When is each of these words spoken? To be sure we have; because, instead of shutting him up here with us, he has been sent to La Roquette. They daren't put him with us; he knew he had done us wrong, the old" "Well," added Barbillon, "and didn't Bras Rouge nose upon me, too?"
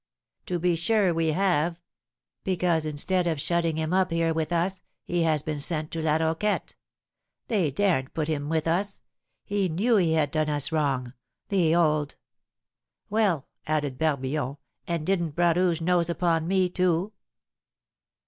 To 0.47 0.57
be 0.57 0.75
sure 0.75 1.13
we 1.13 1.27
have; 1.27 1.79
because, 2.43 2.87
instead 2.87 3.27
of 3.27 3.39
shutting 3.39 3.77
him 3.77 3.93
up 3.93 4.09
here 4.09 4.33
with 4.33 4.51
us, 4.51 4.81
he 5.03 5.21
has 5.21 5.43
been 5.43 5.59
sent 5.59 5.91
to 5.91 6.01
La 6.01 6.15
Roquette. 6.17 6.73
They 7.49 7.69
daren't 7.69 8.15
put 8.15 8.27
him 8.27 8.49
with 8.49 8.67
us; 8.67 9.01
he 9.43 9.69
knew 9.69 9.97
he 9.97 10.13
had 10.13 10.31
done 10.31 10.49
us 10.49 10.71
wrong, 10.71 11.13
the 11.49 11.75
old" 11.75 12.15
"Well," 13.11 13.47
added 13.67 13.99
Barbillon, 13.99 14.57
"and 14.87 15.05
didn't 15.05 15.35
Bras 15.35 15.55
Rouge 15.55 15.81
nose 15.81 16.09
upon 16.09 16.47
me, 16.47 16.67
too?" 16.67 17.13